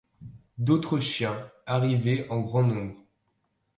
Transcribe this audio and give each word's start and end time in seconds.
D’autres 0.57 0.99
chiens 0.99 1.51
arrivaient 1.67 2.27
en 2.29 2.39
grand 2.41 2.63
nombre. 2.63 2.95